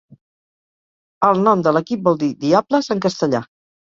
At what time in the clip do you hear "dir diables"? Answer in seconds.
2.21-2.89